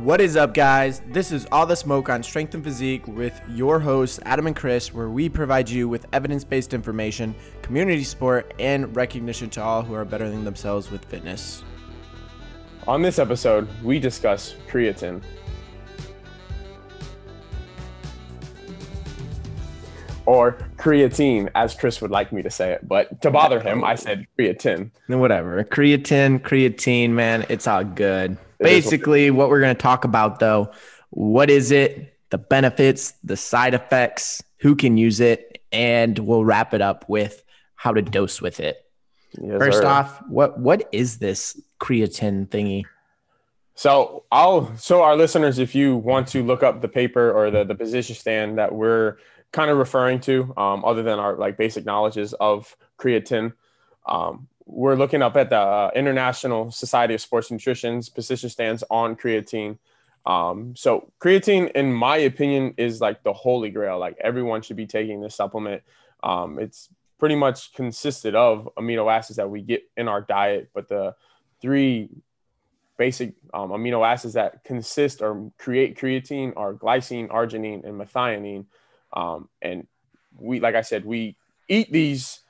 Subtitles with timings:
[0.00, 1.02] What is up, guys?
[1.08, 4.92] This is All the Smoke on Strength and Physique with your hosts, Adam and Chris,
[4.92, 9.92] where we provide you with evidence based information, community support, and recognition to all who
[9.92, 11.62] are bettering themselves with fitness.
[12.88, 15.22] On this episode, we discuss creatine.
[20.24, 22.88] Or creatine, as Chris would like me to say it.
[22.88, 24.90] But to bother him, I said creatine.
[25.06, 25.62] Whatever.
[25.64, 28.38] Creatine, creatine, man, it's all good.
[28.62, 30.72] Basically, what we're going to talk about though,
[31.10, 36.72] what is it, the benefits, the side effects, who can use it, and we'll wrap
[36.72, 37.42] it up with
[37.74, 38.84] how to dose with it.
[39.40, 39.86] Yes, First sir.
[39.86, 42.84] off, what what is this creatine thingy?
[43.74, 47.64] So I'll so our listeners, if you want to look up the paper or the
[47.64, 49.16] the position stand that we're
[49.52, 53.52] kind of referring to, um, other than our like basic knowledges of creatine,
[54.06, 59.16] um, we're looking up at the uh, International Society of Sports Nutrition's position stands on
[59.16, 59.78] creatine.
[60.24, 63.98] Um, so creatine, in my opinion, is like the holy grail.
[63.98, 65.82] Like everyone should be taking this supplement.
[66.22, 70.88] Um, it's pretty much consisted of amino acids that we get in our diet, but
[70.88, 71.14] the
[71.60, 72.08] three
[72.96, 78.66] basic um, amino acids that consist or create creatine are glycine, arginine, and methionine.
[79.12, 79.86] Um, and
[80.38, 81.36] we, like I said, we
[81.68, 82.41] eat these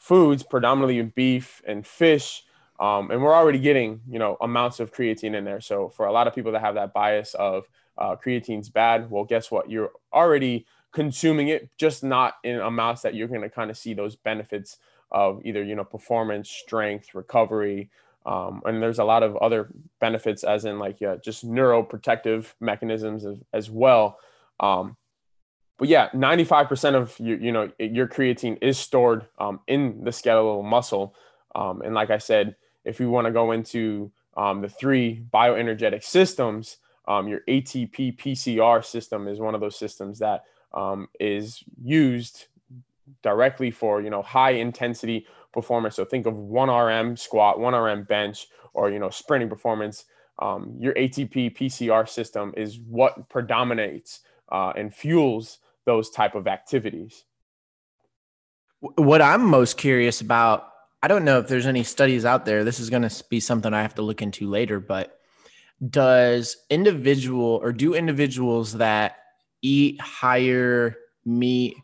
[0.00, 2.42] foods predominantly in beef and fish,
[2.80, 5.60] um, and we're already getting you know amounts of creatine in there.
[5.60, 9.24] So for a lot of people that have that bias of uh, creatine's bad, well,
[9.24, 9.70] guess what?
[9.70, 13.94] You're already consuming it, just not in amounts that you're going to kind of see
[13.94, 14.78] those benefits
[15.12, 17.90] of either you know performance, strength, recovery.
[18.26, 23.24] Um, and there's a lot of other benefits, as in like yeah, just neuroprotective mechanisms
[23.24, 24.18] as, as well.
[24.60, 24.96] Um,
[25.80, 30.62] but yeah, 95% of your, you know, your creatine is stored um, in the skeletal
[30.62, 31.14] muscle.
[31.54, 36.04] Um, and like I said, if we want to go into um, the three bioenergetic
[36.04, 36.76] systems,
[37.08, 42.48] um, your ATP PCR system is one of those systems that um, is used
[43.22, 45.96] directly for, you know, high intensity performance.
[45.96, 50.04] So think of one RM squat, one RM bench, or, you know, sprinting performance.
[50.40, 54.20] Um, your ATP PCR system is what predominates
[54.52, 57.24] uh, and fuels those type of activities.
[58.80, 60.68] What I'm most curious about,
[61.02, 62.64] I don't know if there's any studies out there.
[62.64, 65.18] This is going to be something I have to look into later, but
[65.88, 69.16] does individual or do individuals that
[69.62, 71.76] eat higher meat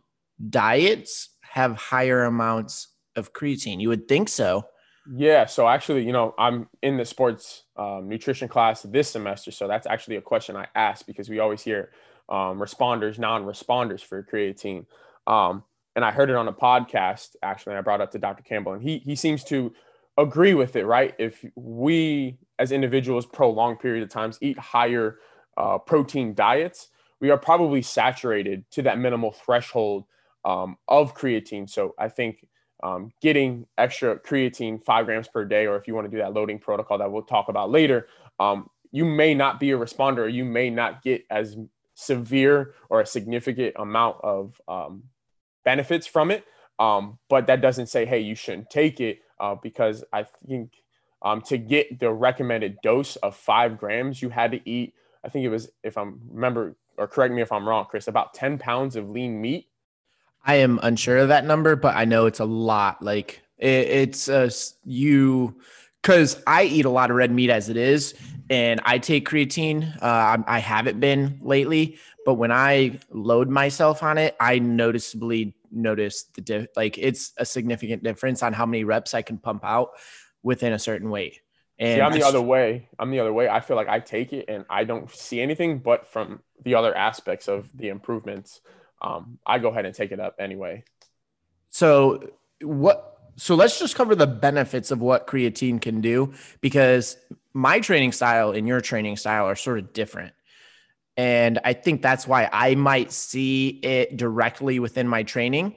[0.51, 3.81] diets have higher amounts of creatine?
[3.81, 4.67] You would think so.
[5.15, 5.47] Yeah.
[5.47, 9.51] So actually, you know, I'm in the sports um, nutrition class this semester.
[9.51, 11.91] So that's actually a question I asked because we always hear
[12.29, 14.87] um, responders, non-responders for creatine.
[15.27, 15.65] Um,
[15.95, 17.37] and I heard it on a podcast.
[17.43, 18.43] Actually, I brought up to Dr.
[18.43, 19.73] Campbell, and he he seems to
[20.19, 20.85] agree with it.
[20.85, 21.15] Right?
[21.19, 25.19] If we as individuals prolonged period of times eat higher
[25.57, 26.89] uh, protein diets,
[27.21, 30.05] we are probably saturated to that minimal threshold
[30.45, 31.69] um, of creatine.
[31.69, 32.47] So I think
[32.83, 36.35] um, getting extra creatine five grams per day, or if you want to do that
[36.35, 38.09] loading protocol that we'll talk about later,
[38.39, 41.57] um, you may not be a responder, you may not get as
[41.97, 45.05] severe or a significant amount of um,
[45.65, 46.45] benefits from it.
[46.79, 50.71] Um, but that doesn't say, hey, you shouldn't take it uh, because I think
[51.23, 55.47] um, to get the recommended dose of five grams, you had to eat, I think
[55.47, 58.95] it was, if I'm remember, or correct me if I'm wrong, Chris, about 10 pounds
[58.95, 59.69] of lean meat.
[60.45, 63.03] I am unsure of that number, but I know it's a lot.
[63.03, 64.51] Like it, it's uh,
[64.85, 65.57] you,
[66.07, 68.15] because I eat a lot of red meat as it is,
[68.49, 70.01] and I take creatine.
[70.01, 76.23] Uh, I haven't been lately, but when I load myself on it, I noticeably notice
[76.37, 79.91] the di- like it's a significant difference on how many reps I can pump out
[80.45, 81.41] within a certain weight.
[81.77, 82.89] And See, I'm the other way.
[83.01, 83.49] I'm the other way.
[83.49, 86.97] I feel like I take it and I don't see anything, but from the other
[86.97, 88.61] aspects of the improvements,
[89.03, 90.85] um, I go ahead and take it up anyway.
[91.71, 92.31] So
[92.63, 97.17] what so let's just cover the benefits of what creatine can do because
[97.53, 100.33] my training style and your training style are sort of different.
[101.17, 105.77] And I think that's why I might see it directly within my training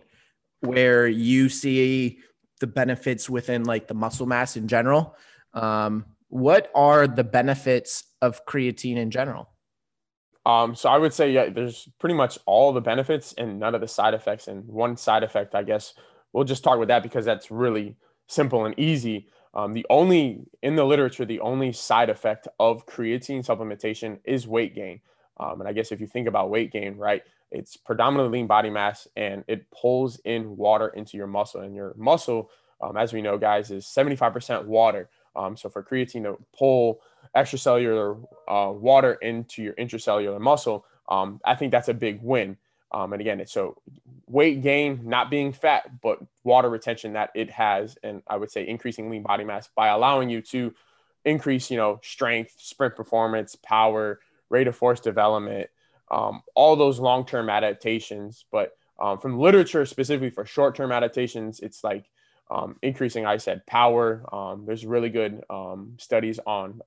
[0.62, 2.20] where you see
[2.60, 5.16] the benefits within like the muscle mass in general.
[5.54, 9.50] Um, what are the benefits of creatine in general?
[10.46, 13.82] Um, so I would say, yeah, there's pretty much all the benefits and none of
[13.82, 14.48] the side effects.
[14.48, 15.94] And one side effect, I guess,
[16.34, 17.96] we'll just talk with that because that's really
[18.28, 19.28] simple and easy.
[19.54, 24.76] Um, the only in the literature, the only side effect of creatine supplementation is weight
[24.76, 25.02] gain.
[25.40, 28.70] Um, and I guess if you think about weight gain, right, it's predominantly lean body
[28.70, 31.62] mass and it pulls in water into your muscle.
[31.62, 32.52] And your muscle,
[32.82, 35.10] um, as we know, guys, is 75% water.
[35.36, 37.02] Um, so for creatine to pull
[37.36, 42.58] extracellular uh, water into your intracellular muscle, um, I think that's a big win.
[42.92, 43.78] Um, and again, so
[44.28, 48.68] weight gain, not being fat, but water retention that it has, and I would say
[48.68, 50.74] increasing lean body mass by allowing you to
[51.24, 54.20] increase, you know, strength, sprint performance, power,
[54.50, 55.70] rate of force development,
[56.10, 58.46] um, all those long-term adaptations.
[58.52, 62.10] But um, from literature specifically for short-term adaptations, it's like
[62.50, 64.24] um, increasing, I said, power.
[64.34, 66.82] Um, there's really good um, studies on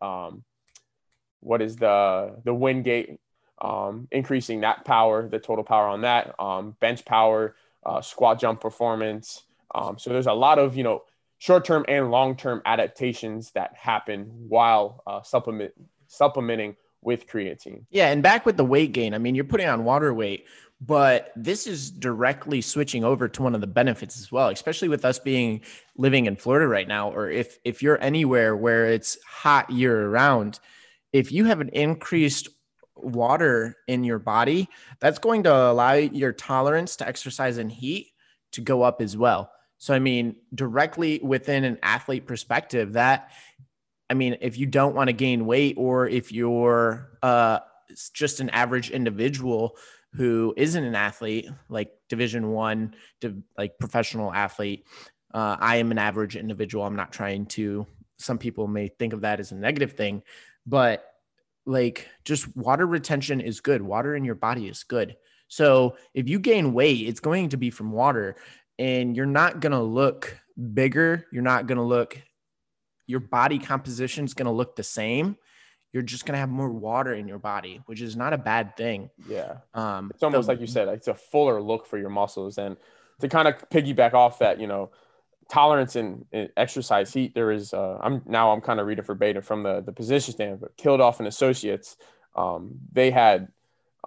[1.40, 3.18] what is the the Wingate,
[3.62, 7.56] um, increasing that power, the total power on that, um, bench power,
[7.86, 9.44] uh, squat jump performance.
[9.96, 11.02] so there's a lot of you know
[11.38, 15.72] short-term and long-term adaptations that happen while uh, supplement
[16.06, 17.84] supplementing with creatine.
[17.90, 20.46] Yeah, and back with the weight gain, I mean, you're putting on water weight,
[20.80, 25.04] but this is directly switching over to one of the benefits as well, especially with
[25.04, 25.62] us being
[25.96, 30.58] living in Florida right now or if if you're anywhere where it's hot year round,
[31.12, 32.48] if you have an increased
[32.96, 34.68] water in your body,
[35.00, 38.12] that's going to allow your tolerance to exercise in heat
[38.52, 39.50] to go up as well.
[39.78, 43.30] So I mean, directly within an athlete perspective, that
[44.08, 47.60] I mean, if you don't want to gain weight or if you're uh,
[48.12, 49.76] just an average individual
[50.14, 52.94] who isn't an athlete, like Division One,
[53.56, 54.86] like professional athlete.
[55.32, 56.84] Uh, I am an average individual.
[56.84, 57.86] I'm not trying to.
[58.18, 60.22] Some people may think of that as a negative thing,
[60.66, 61.11] but
[61.66, 63.82] like just water retention is good.
[63.82, 65.16] Water in your body is good.
[65.48, 68.36] So if you gain weight, it's going to be from water,
[68.78, 70.38] and you're not going to look
[70.74, 71.26] bigger.
[71.30, 72.20] You're not going to look.
[73.06, 75.36] Your body composition is going to look the same
[75.92, 78.76] you're just going to have more water in your body, which is not a bad
[78.76, 79.10] thing.
[79.28, 79.58] Yeah.
[79.74, 82.56] Um, it's almost the, like you said, it's a fuller look for your muscles.
[82.58, 82.76] And
[83.20, 84.90] to kind of piggyback off that, you know,
[85.50, 89.42] tolerance in, in exercise heat, there is, uh, I'm now I'm kind of reading verbatim
[89.42, 91.96] from the, the position stand, but Kilduff and Associates,
[92.36, 93.48] um, they had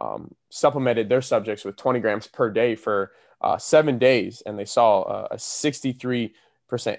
[0.02, 3.12] um, supplemented their subjects with 20 grams per day for
[3.42, 4.42] uh, seven days.
[4.46, 6.32] And they saw uh, a 63%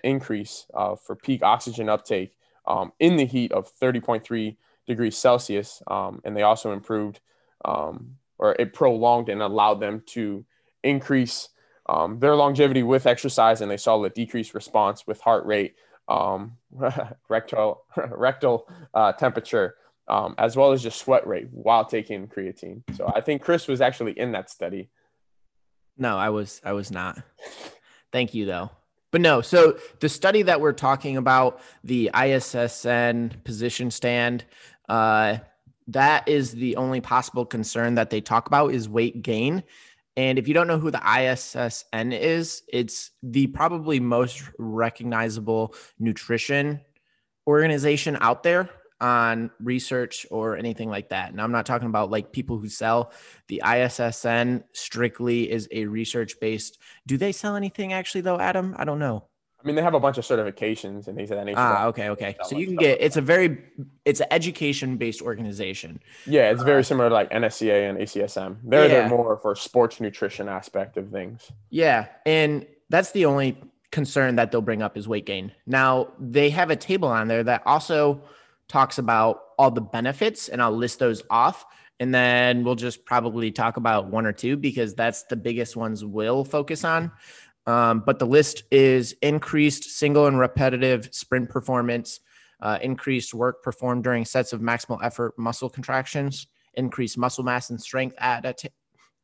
[0.05, 2.37] increase uh, for peak oxygen uptake
[2.67, 4.57] um, in the heat of 30.3
[4.87, 5.83] degrees Celsius.
[5.89, 7.21] Um, and they also improved
[7.65, 10.45] um, or it prolonged and allowed them to
[10.83, 11.49] increase
[11.89, 13.61] um, their longevity with exercise.
[13.61, 15.75] And they saw a decreased response with heart rate,
[16.09, 16.57] um,
[17.29, 19.77] rectal, rectal uh, temperature,
[20.09, 22.83] um, as well as just sweat rate while taking creatine.
[22.97, 24.89] So I think Chris was actually in that study.
[25.99, 27.23] No, I was, I was not.
[28.13, 28.71] Thank you though.
[29.13, 34.45] But no, so the study that we're talking about, the ISSN position stand,
[34.89, 35.39] uh,
[35.89, 39.63] that is the only possible concern that they talk about is weight gain.
[40.17, 46.81] And if you don't know who the ISSN is, it's the probably most recognizable nutrition
[47.47, 48.71] organization out there
[49.01, 51.31] on research or anything like that.
[51.31, 53.13] And I'm not talking about like people who sell.
[53.49, 56.79] The ISSN strictly is a research based.
[57.07, 58.75] Do they sell anything actually though, Adam?
[58.79, 59.29] I don't know.
[59.67, 61.59] I mean, they have a bunch of certifications and things of that nature.
[61.59, 62.37] Ah, okay, okay.
[62.45, 63.59] So you can get it's a very
[64.05, 65.99] it's an education based organization.
[66.25, 68.59] Yeah, it's very uh, similar to like NSCA and ACSM.
[68.63, 69.09] They're, yeah.
[69.09, 71.51] more for sports nutrition aspect of things.
[71.71, 73.61] Yeah, and that's the only
[73.91, 75.51] concern that they'll bring up is weight gain.
[75.67, 78.23] Now they have a table on there that also
[78.69, 81.67] talks about all the benefits, and I'll list those off.
[81.99, 86.05] And then we'll just probably talk about one or two because that's the biggest ones
[86.05, 87.11] we'll focus on.
[87.67, 92.21] Um, but the list is increased single and repetitive sprint performance,
[92.61, 97.81] uh, increased work performed during sets of maximal effort muscle contractions, increased muscle mass and
[97.81, 98.69] strength adapt-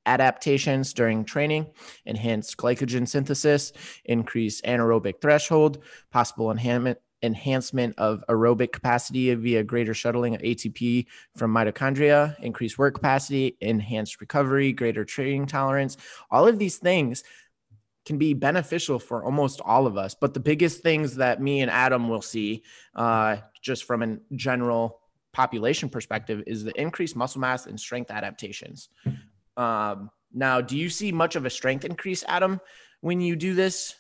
[0.07, 1.67] adaptations during training,
[2.05, 3.73] enhanced glycogen synthesis,
[4.05, 5.79] increased anaerobic threshold,
[6.11, 11.07] possible enhancement enhancement of aerobic capacity via greater shuttling of ATP
[11.37, 15.97] from mitochondria, increased work capacity, enhanced recovery, greater training tolerance.
[16.33, 17.23] All of these things
[18.05, 20.15] can be beneficial for almost all of us.
[20.15, 25.01] But the biggest things that me and Adam will see, uh, just from a general
[25.33, 28.89] population perspective, is the increased muscle mass and strength adaptations.
[29.57, 32.61] Um, now, do you see much of a strength increase, Adam,
[33.01, 33.95] when you do this?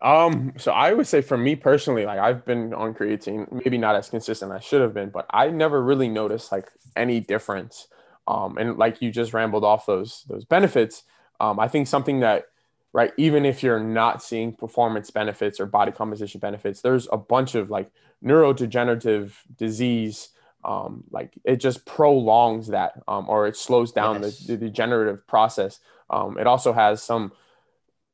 [0.00, 3.94] Um, so I would say for me personally, like I've been on creatine, maybe not
[3.94, 7.86] as consistent as I should have been, but I never really noticed like any difference.
[8.26, 11.04] Um, and like you just rambled off those those benefits.
[11.40, 12.46] Um, I think something that
[12.92, 13.12] right?
[13.16, 17.70] Even if you're not seeing performance benefits or body composition benefits, there's a bunch of
[17.70, 17.90] like
[18.24, 20.28] neurodegenerative disease.
[20.64, 24.38] Um, like it just prolongs that, um, or it slows down yes.
[24.38, 25.80] the, the, degenerative process.
[26.08, 27.32] Um, it also has some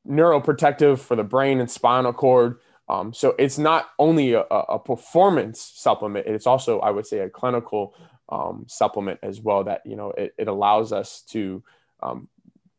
[0.09, 5.61] neuroprotective for the brain and spinal cord Um, so it's not only a, a, performance
[5.61, 7.95] supplement; it's also, I would say, a clinical
[8.31, 9.65] um, supplement as well.
[9.65, 11.63] That you know it, it allows us to
[12.03, 12.29] um,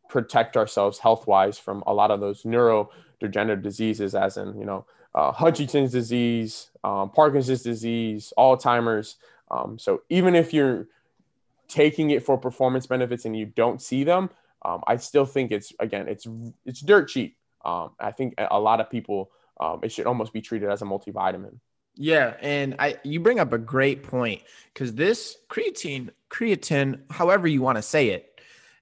[0.09, 4.85] protect ourselves health wise from a lot of those neurodegenerative diseases, as in you know
[5.15, 9.15] uh, Huntington's disease, um, Parkinson's disease, Alzheimer's.
[9.49, 10.87] Um, so even if you're
[11.67, 14.29] taking it for performance benefits and you don't see them,
[14.63, 16.27] um, I still think it's again it's
[16.65, 17.37] it's dirt cheap.
[17.63, 20.85] Um, I think a lot of people um, it should almost be treated as a
[20.85, 21.59] multivitamin.
[21.95, 24.41] Yeah, and I you bring up a great point
[24.73, 28.28] because this creatine, creatine, however you want to say it,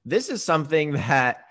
[0.08, 1.46] this is something that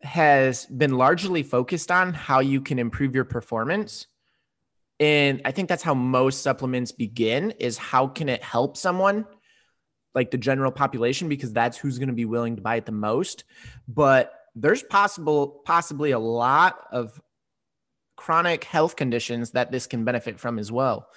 [0.00, 4.06] has been largely focused on how you can improve your performance.
[5.00, 9.26] And I think that's how most supplements begin is how can it help someone
[10.14, 12.92] like the general population because that's who's going to be willing to buy it the
[12.92, 13.44] most.
[13.88, 17.20] But there's possible possibly a lot of
[18.16, 21.08] chronic health conditions that this can benefit from as well.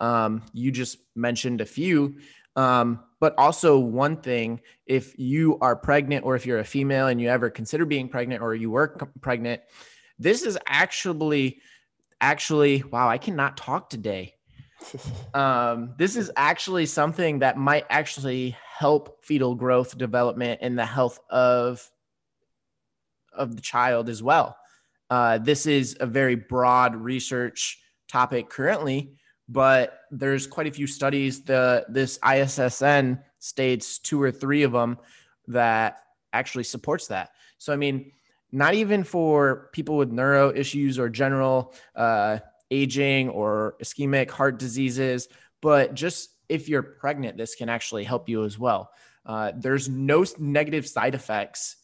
[0.00, 2.16] Um, you just mentioned a few,
[2.56, 7.20] um, but also one thing: if you are pregnant, or if you're a female and
[7.20, 9.62] you ever consider being pregnant, or you were pregnant,
[10.18, 11.60] this is actually,
[12.20, 14.34] actually, wow, I cannot talk today.
[15.34, 21.20] um, this is actually something that might actually help fetal growth development and the health
[21.28, 21.86] of
[23.32, 24.56] of the child as well.
[25.08, 27.78] Uh, this is a very broad research
[28.08, 29.16] topic currently,
[29.50, 31.42] but there's quite a few studies.
[31.42, 34.98] The this ISSN states two or three of them
[35.48, 35.98] that
[36.32, 37.30] actually supports that.
[37.58, 38.12] So I mean,
[38.52, 42.38] not even for people with neuro issues or general uh,
[42.70, 45.28] aging or ischemic heart diseases,
[45.60, 48.90] but just if you're pregnant, this can actually help you as well.
[49.26, 51.76] Uh, there's no negative side effects.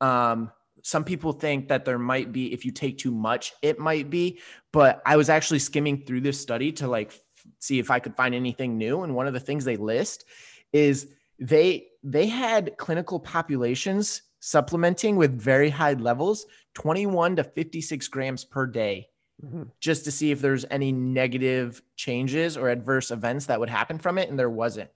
[0.00, 0.50] Um,
[0.84, 4.38] some people think that there might be if you take too much, it might be.
[4.70, 7.18] But I was actually skimming through this study to like
[7.58, 9.02] see if I could find anything new.
[9.02, 10.26] And one of the things they list
[10.74, 18.44] is they they had clinical populations supplementing with very high levels, 21 to 56 grams
[18.44, 19.08] per day
[19.42, 19.62] mm-hmm.
[19.80, 24.18] just to see if there's any negative changes or adverse events that would happen from
[24.18, 24.90] it and there wasn't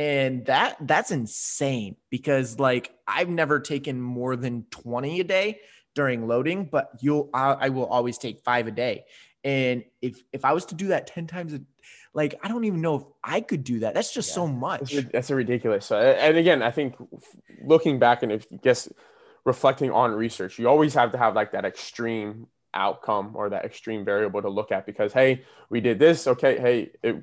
[0.00, 5.60] and that that's insane because like i've never taken more than 20 a day
[5.94, 9.04] during loading but you'll I, I, will always take five a day.
[9.44, 11.60] And if if i was to do that 10 times a
[12.14, 13.92] like i don't even know if i could do that.
[13.92, 14.90] That's just yeah, so much.
[14.92, 15.84] that's, that's a ridiculous.
[15.86, 16.94] So, and again i think
[17.62, 18.88] looking back and if I guess
[19.44, 24.04] reflecting on research you always have to have like that extreme outcome or that extreme
[24.04, 26.26] variable to look at because hey we did this.
[26.26, 26.58] Okay.
[26.58, 27.16] Hey it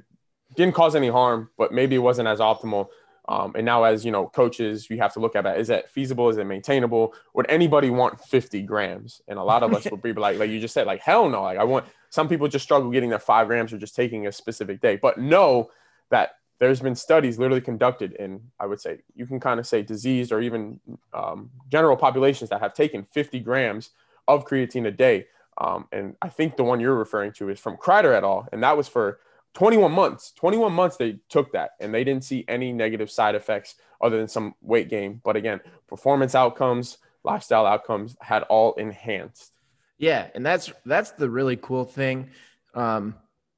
[0.58, 2.88] didn't cause any harm but maybe it wasn't as optimal.
[3.30, 5.60] Um, and now as you know coaches you have to look at that.
[5.60, 6.30] Is that feasible?
[6.30, 7.14] Is it maintainable?
[7.34, 9.22] Would anybody want 50 grams?
[9.28, 11.44] And a lot of us would be like like you just said like hell no.
[11.44, 14.32] Like i want some people just struggle getting their five grams or just taking a
[14.32, 14.98] specific day.
[14.98, 15.72] But know
[16.10, 19.84] that there's been studies literally conducted in i would say you can kind of say
[19.84, 20.80] diseased or even
[21.14, 23.92] um, general populations that have taken 50 grams
[24.28, 25.28] of creatine a day.
[25.58, 28.48] Um, and I think the one you're referring to is from Kreider et al.
[28.52, 29.20] And that was for
[29.58, 30.34] 21 months.
[30.34, 34.28] 21 months they took that and they didn't see any negative side effects other than
[34.28, 35.20] some weight gain.
[35.24, 39.52] But again, performance outcomes, lifestyle outcomes had all enhanced.
[39.98, 42.30] Yeah, and that's that's the really cool thing.
[42.76, 43.16] Um,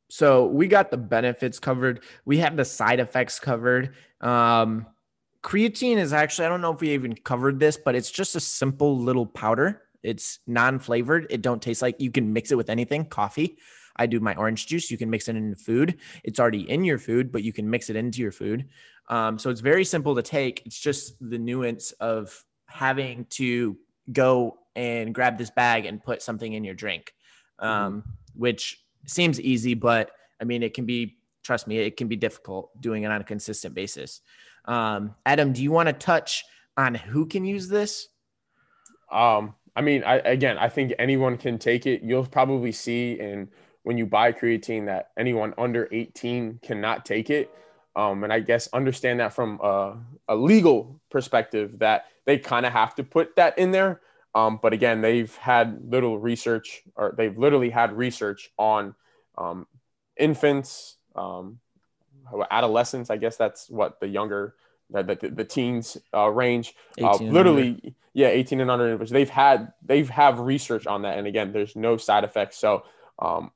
[0.09, 1.99] so we got the benefits covered.
[2.23, 3.93] We have the side effects covered.
[4.21, 4.85] Um,
[5.43, 8.39] creatine is actually I don't know if we even covered this, but it's just a
[8.39, 11.27] simple little powder it's non-flavored.
[11.29, 13.05] It don't taste like you can mix it with anything.
[13.05, 13.57] Coffee.
[13.99, 14.89] I do my orange juice.
[14.89, 15.99] You can mix it into food.
[16.23, 18.69] It's already in your food, but you can mix it into your food.
[19.09, 20.63] Um, so it's very simple to take.
[20.65, 23.77] It's just the nuance of having to
[24.11, 27.13] go and grab this bag and put something in your drink,
[27.59, 28.09] um, mm-hmm.
[28.33, 32.69] which seems easy, but I mean, it can be, trust me, it can be difficult
[32.79, 34.21] doing it on a consistent basis.
[34.65, 36.45] Um, Adam, do you want to touch
[36.77, 38.07] on who can use this?
[39.11, 42.01] Um, I mean, I, again, I think anyone can take it.
[42.03, 43.49] You'll probably see in
[43.83, 47.51] when you buy creatine that anyone under 18 cannot take it.
[47.95, 52.73] Um, and I guess understand that from a, a legal perspective that they kind of
[52.73, 54.01] have to put that in there.
[54.35, 58.95] Um, but again, they've had little research or they've literally had research on
[59.37, 59.65] um,
[60.17, 61.59] infants, um,
[62.51, 63.09] adolescents.
[63.09, 64.55] I guess that's what the younger
[64.91, 66.75] the, the, the teens uh, range.
[67.01, 68.97] Uh, literally, yeah, 18 and under.
[68.97, 72.57] They've had they've have research on that, and again, there's no side effects.
[72.57, 72.83] So
[73.19, 73.51] um,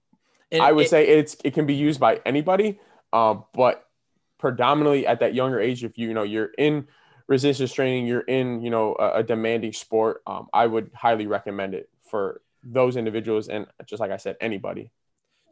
[0.61, 2.79] I would it, say it's it can be used by anybody,
[3.11, 3.87] uh, but
[4.37, 6.87] predominantly at that younger age, if you, you know you're in
[7.27, 11.73] resistance training, you're in you know a, a demanding sport, um, I would highly recommend
[11.73, 14.91] it for those individuals and just like I said, anybody.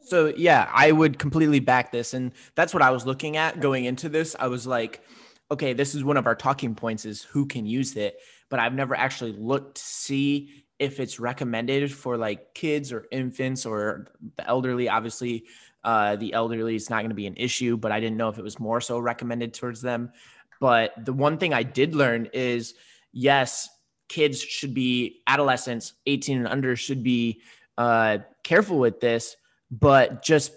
[0.04, 3.84] So yeah, I would completely back this, and that's what I was looking at going
[3.84, 4.34] into this.
[4.38, 5.02] I was like,
[5.50, 8.18] okay, this is one of our talking points: is who can use it,
[8.48, 13.66] but I've never actually looked to see if it's recommended for like kids or infants
[13.66, 14.88] or the elderly.
[14.88, 15.46] Obviously,
[15.84, 18.38] uh, the elderly is not going to be an issue, but I didn't know if
[18.38, 20.12] it was more so recommended towards them.
[20.60, 22.74] But the one thing I did learn is
[23.12, 23.68] yes,
[24.08, 27.42] kids should be adolescents, 18 and under should be
[27.78, 29.36] uh, careful with this,
[29.70, 30.52] but just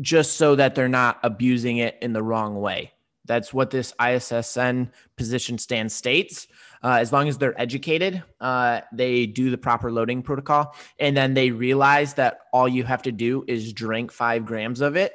[0.00, 2.93] just so that they're not abusing it in the wrong way.
[3.24, 6.46] That's what this ISSN position stand states.
[6.82, 11.32] Uh, as long as they're educated, uh, they do the proper loading protocol, and then
[11.32, 15.14] they realize that all you have to do is drink five grams of it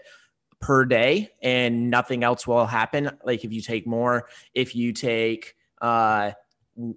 [0.59, 3.11] per day, and nothing else will happen.
[3.23, 6.31] Like if you take more, if you take uh,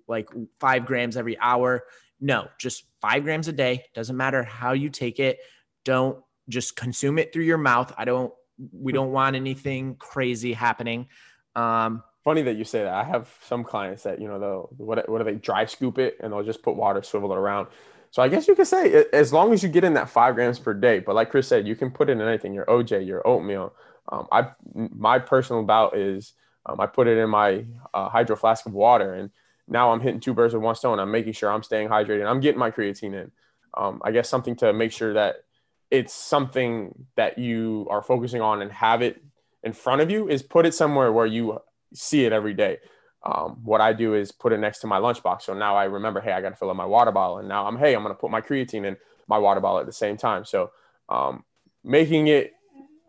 [0.09, 1.85] like five grams every hour,
[2.21, 3.85] no, just five grams a day.
[3.95, 5.39] Doesn't matter how you take it.
[5.85, 7.93] Don't just consume it through your mouth.
[7.99, 8.33] I don't
[8.73, 11.09] we don't want anything crazy happening.
[11.57, 12.95] Um, Funny that you say that.
[12.95, 16.19] I have some clients that you know they'll what what do they dry scoop it
[16.21, 17.67] and they'll just put water, swivel it around.
[18.11, 20.59] So I guess you could say as long as you get in that five grams
[20.59, 21.01] per day.
[21.01, 22.55] But like Chris said, you can put it in anything.
[22.55, 23.75] Your OJ, your oatmeal.
[24.11, 26.35] Um, I my personal bout is
[26.67, 29.31] um, I put it in my uh, hydro flask of water, and
[29.67, 31.01] now I'm hitting two birds with one stone.
[31.01, 32.27] I'm making sure I'm staying hydrated.
[32.27, 33.33] I'm getting my creatine in.
[33.75, 35.37] Um, I guess something to make sure that
[35.93, 39.23] it's something that you are focusing on and have it
[39.63, 41.59] in front of you is put it somewhere where you
[41.93, 42.79] see it every day.
[43.23, 45.43] Um, what I do is put it next to my lunchbox.
[45.43, 47.39] So now I remember, hey, I got to fill up my water bottle.
[47.39, 48.97] And now I'm, hey, I'm going to put my creatine in
[49.29, 50.47] my water bottle at the same time.
[50.47, 50.71] So
[51.11, 51.45] um,
[51.85, 52.55] making it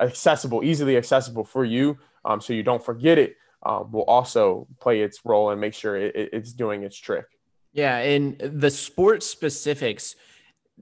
[0.01, 5.01] accessible, easily accessible for you um, so you don't forget it um, will also play
[5.01, 7.27] its role and make sure it, it's doing its trick.
[7.71, 7.97] Yeah.
[7.99, 10.17] And the sports specifics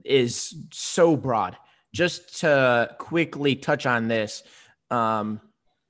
[0.04, 1.56] is so broad
[1.92, 4.42] just to quickly touch on this,
[4.90, 5.40] um,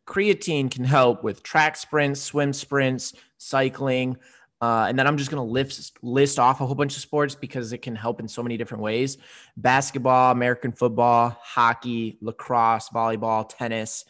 [0.07, 4.17] creatine can help with track sprints, swim sprints, cycling.
[4.61, 7.35] Uh, and then I'm just going to list list off a whole bunch of sports
[7.35, 9.19] because it can help in so many different ways:
[9.57, 14.05] basketball, American football, hockey, lacrosse, volleyball, tennis,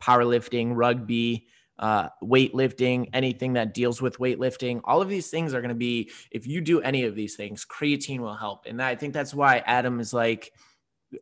[0.00, 1.48] powerlifting, rugby,
[1.80, 4.80] uh, weightlifting, anything that deals with weightlifting.
[4.84, 7.64] All of these things are going to be if you do any of these things,
[7.64, 8.66] creatine will help.
[8.66, 10.52] And I think that's why Adam is like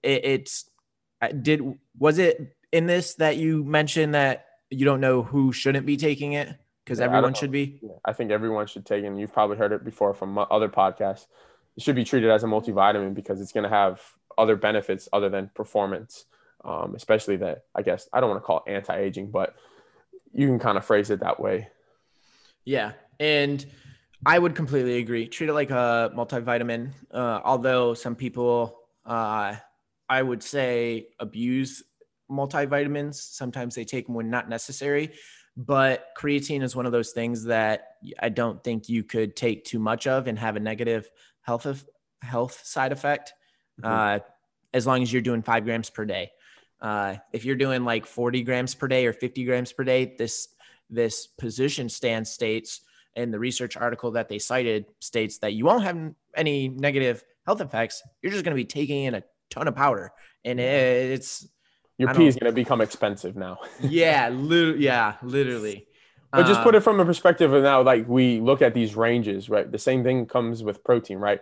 [0.03, 0.71] it, it's
[1.21, 1.61] uh, did
[1.99, 6.33] was it in this that you mentioned that you don't know who shouldn't be taking
[6.33, 6.49] it
[6.85, 7.81] because yeah, everyone should be.
[8.05, 9.17] I think everyone should take it.
[9.17, 11.27] You've probably heard it before from other podcasts.
[11.77, 14.01] It should be treated as a multivitamin because it's going to have
[14.37, 16.25] other benefits other than performance.
[16.65, 19.55] Um, especially that I guess I don't want to call it anti-aging, but
[20.33, 21.69] you can kind of phrase it that way.
[22.65, 23.65] Yeah, and
[24.25, 25.29] I would completely agree.
[25.29, 26.93] Treat it like a multivitamin.
[27.11, 29.57] Uh, although some people uh,
[30.09, 31.83] I would say abuse
[32.31, 33.15] multivitamins.
[33.15, 35.13] Sometimes they take them when not necessary.
[35.57, 39.79] But creatine is one of those things that I don't think you could take too
[39.79, 41.09] much of and have a negative
[41.43, 41.85] health of,
[42.23, 43.33] health side effect.
[43.81, 43.93] Mm-hmm.
[43.93, 44.19] Uh,
[44.75, 46.33] as long as you're doing five grams per day.
[46.81, 50.49] Uh, if you're doing like 40 grams per day or 50 grams per day, this
[50.91, 52.83] this position stand states
[53.17, 57.61] in the research article that they cited states that you won't have any negative health
[57.61, 58.03] effects.
[58.21, 60.13] You're just going to be taking in a ton of powder,
[60.45, 61.47] and it's
[61.99, 63.59] your pee is going to become expensive now.
[63.81, 65.87] yeah, li- yeah, literally.
[66.33, 69.49] But just put it from a perspective of now, like we look at these ranges,
[69.49, 69.71] right?
[69.71, 71.41] The same thing comes with protein, right?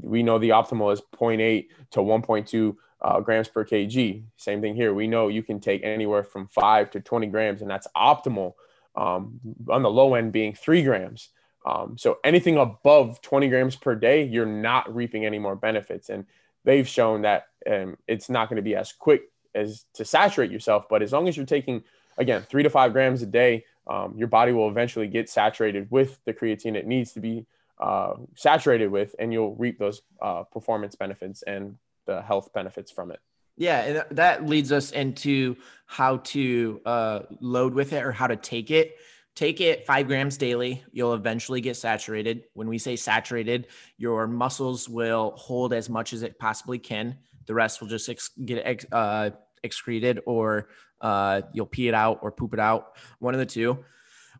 [0.00, 4.24] We know the optimal is 0.8 to 1.2 uh, grams per kg.
[4.36, 4.94] Same thing here.
[4.94, 8.54] We know you can take anywhere from five to 20 grams, and that's optimal.
[8.96, 9.38] Um,
[9.70, 11.28] on the low end, being three grams.
[11.64, 16.08] Um, so anything above 20 grams per day, you're not reaping any more benefits.
[16.08, 16.26] And
[16.64, 19.22] they've shown that um, it's not going to be as quick
[19.54, 20.86] as to saturate yourself.
[20.88, 21.82] But as long as you're taking,
[22.18, 26.18] again, three to five grams a day, um, your body will eventually get saturated with
[26.24, 27.46] the creatine it needs to be
[27.80, 33.10] uh, saturated with, and you'll reap those uh, performance benefits and the health benefits from
[33.10, 33.20] it.
[33.56, 38.36] Yeah, and that leads us into how to uh, load with it or how to
[38.36, 38.96] take it.
[39.34, 40.82] Take it five grams daily.
[40.92, 42.44] You'll eventually get saturated.
[42.52, 47.16] When we say saturated, your muscles will hold as much as it possibly can.
[47.46, 49.30] The rest will just ex- get ex- uh,
[49.62, 50.68] excreted, or
[51.00, 53.82] uh, you'll pee it out or poop it out, one of the two.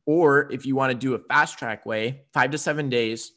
[0.05, 3.33] Or if you want to do a fast track way, five to seven days,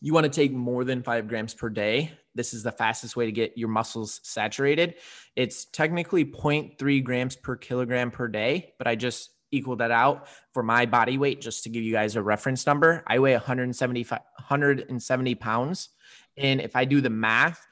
[0.00, 2.12] you want to take more than five grams per day.
[2.34, 4.94] This is the fastest way to get your muscles saturated.
[5.34, 10.62] It's technically 0.3 grams per kilogram per day, but I just equal that out for
[10.62, 15.34] my body weight just to give you guys a reference number i weigh 170 170
[15.34, 15.88] pounds
[16.36, 17.66] and if i do the math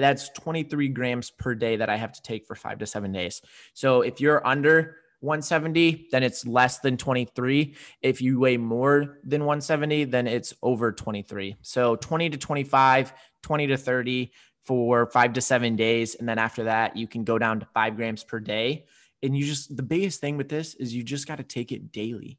[0.00, 3.42] that's 23 grams per day that I have to take for five to seven days.
[3.74, 7.76] So if you're under 170, then it's less than 23.
[8.00, 11.56] If you weigh more than 170, then it's over 23.
[11.62, 14.32] So 20 to 25, 20 to 30
[14.64, 16.14] for five to seven days.
[16.14, 18.86] And then after that, you can go down to five grams per day.
[19.22, 21.92] And you just, the biggest thing with this is you just got to take it
[21.92, 22.38] daily.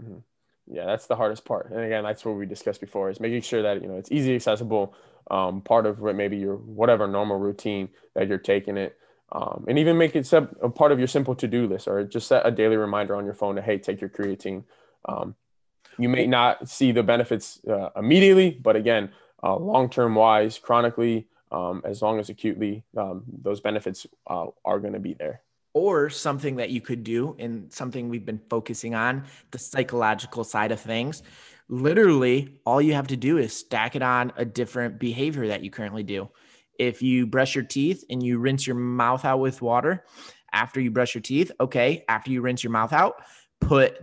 [0.00, 0.18] Mm-hmm.
[0.66, 1.70] Yeah, that's the hardest part.
[1.70, 4.34] And again, that's what we discussed before is making sure that, you know, it's easy
[4.34, 4.94] accessible,
[5.30, 8.96] um, part of what maybe your whatever normal routine that you're taking it.
[9.30, 12.28] Um, and even make it sub, a part of your simple to-do list or just
[12.28, 14.64] set a daily reminder on your phone to, hey, take your creatine.
[15.06, 15.34] Um,
[15.98, 19.10] you may not see the benefits uh, immediately, but again,
[19.42, 24.94] uh, long-term wise, chronically, um, as long as acutely, um, those benefits uh, are going
[24.94, 25.42] to be there
[25.74, 30.72] or something that you could do and something we've been focusing on the psychological side
[30.72, 31.22] of things
[31.68, 35.70] literally all you have to do is stack it on a different behavior that you
[35.70, 36.28] currently do.
[36.78, 40.04] If you brush your teeth and you rinse your mouth out with water
[40.52, 43.14] after you brush your teeth okay after you rinse your mouth out
[43.60, 43.98] put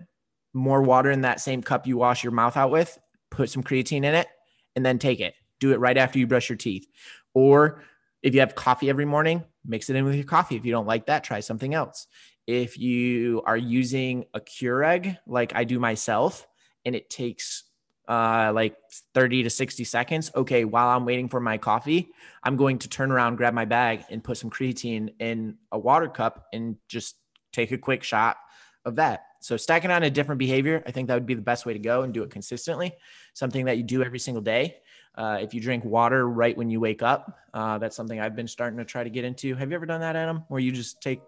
[0.54, 2.98] more water in that same cup you wash your mouth out with
[3.30, 4.28] put some creatine in it
[4.76, 5.34] and then take it.
[5.60, 6.88] Do it right after you brush your teeth.
[7.34, 7.84] Or
[8.22, 10.56] if you have coffee every morning, mix it in with your coffee.
[10.56, 12.08] If you don't like that, try something else.
[12.48, 16.48] If you are using a Keurig like I do myself,
[16.86, 17.64] and it takes
[18.08, 18.76] uh, like
[19.14, 20.32] 30 to 60 seconds.
[20.36, 22.10] Okay, while I'm waiting for my coffee,
[22.44, 26.08] I'm going to turn around, grab my bag, and put some creatine in a water
[26.08, 27.16] cup and just
[27.54, 28.38] take a quick shot
[28.86, 29.26] of that.
[29.42, 31.80] So, stacking on a different behavior, I think that would be the best way to
[31.80, 32.94] go and do it consistently.
[33.34, 34.78] Something that you do every single day.
[35.15, 38.47] Uh, if you drink water right when you wake up, uh, that's something I've been
[38.47, 39.56] starting to try to get into.
[39.56, 40.43] Have you ever done that, Adam?
[40.47, 41.21] Where you just take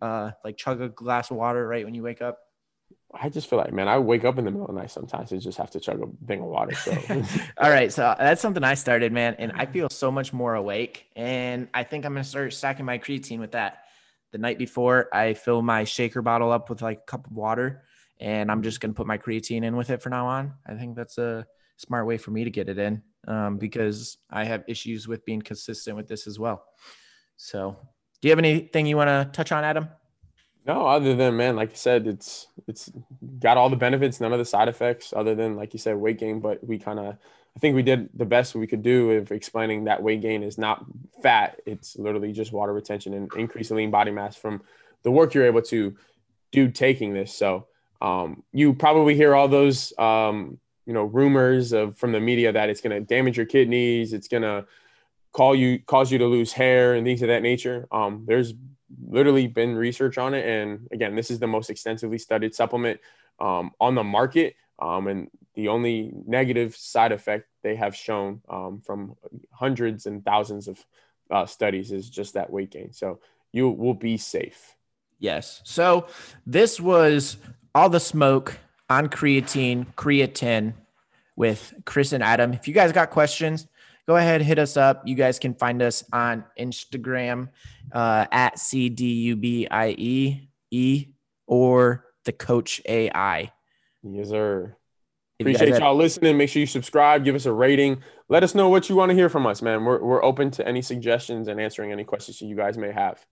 [0.00, 2.38] uh, like chug a glass of water right when you wake up?
[3.14, 5.32] I just feel like, man, I wake up in the middle of the night sometimes
[5.32, 6.74] and just have to chug a thing of water.
[6.74, 6.92] So,
[7.58, 7.92] all right.
[7.92, 9.36] So that's something I started, man.
[9.38, 11.06] And I feel so much more awake.
[11.14, 13.84] And I think I'm going to start stacking my creatine with that.
[14.32, 17.84] The night before, I fill my shaker bottle up with like a cup of water
[18.18, 20.54] and I'm just going to put my creatine in with it for now on.
[20.66, 24.44] I think that's a smart way for me to get it in um, because I
[24.44, 26.64] have issues with being consistent with this as well.
[27.36, 27.76] So,
[28.20, 29.88] do you have anything you want to touch on, Adam?
[30.64, 32.90] No, other than man, like you said, it's it's
[33.40, 36.18] got all the benefits, none of the side effects, other than like you said, weight
[36.18, 36.38] gain.
[36.40, 37.16] But we kind of,
[37.56, 40.58] I think we did the best we could do of explaining that weight gain is
[40.58, 40.84] not
[41.20, 44.62] fat; it's literally just water retention and increasing lean body mass from
[45.02, 45.96] the work you're able to
[46.52, 47.34] do taking this.
[47.34, 47.66] So
[48.00, 52.68] um, you probably hear all those um, you know rumors of from the media that
[52.68, 54.64] it's going to damage your kidneys it's going to
[55.32, 57.88] call you cause you to lose hair and things of that nature.
[57.90, 58.52] Um, there's
[59.08, 63.00] literally been research on it and again this is the most extensively studied supplement
[63.40, 68.80] um, on the market um, and the only negative side effect they have shown um,
[68.84, 69.14] from
[69.50, 70.84] hundreds and thousands of
[71.30, 72.92] uh, studies is just that weight gain.
[72.92, 73.20] So
[73.52, 74.76] you will be safe.
[75.18, 75.60] Yes.
[75.64, 76.06] So
[76.46, 77.36] this was
[77.74, 80.74] all the smoke on creatine, creatine
[81.36, 82.52] with Chris and Adam.
[82.52, 83.66] If you guys got questions,
[84.06, 85.02] go ahead, hit us up.
[85.06, 87.48] You guys can find us on Instagram
[87.92, 89.68] uh, at CDUBIE
[90.70, 91.08] E
[91.46, 93.52] or the Coach AI.
[94.02, 94.76] Yes, sir.
[95.40, 96.36] Appreciate y'all listening.
[96.36, 98.02] Make sure you subscribe, give us a rating.
[98.28, 99.84] Let us know what you want to hear from us, man.
[99.84, 103.24] We're, we're open to any suggestions and answering any questions you guys may have.